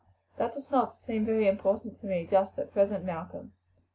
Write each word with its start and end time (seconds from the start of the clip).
"That 0.37 0.53
does 0.53 0.71
not 0.71 0.91
seem 1.05 1.25
very 1.25 1.47
important 1.47 1.99
to 1.99 2.07
me 2.07 2.25
just 2.25 2.57
at 2.57 2.71
present, 2.73 3.05
Malcolm." 3.05 3.53